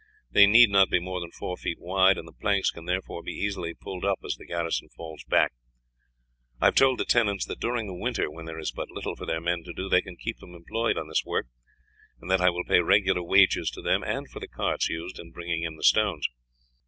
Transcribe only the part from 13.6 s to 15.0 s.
to them and for the carts